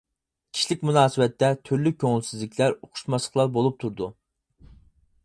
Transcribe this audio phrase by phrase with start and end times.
[0.55, 4.09] كىشىلىك مۇناسىۋەتتە تۈرلۈك كۆڭۈلسىزلىكلەر، ئۇقۇشماسلىقلار بولۇپ تۇرىدۇ.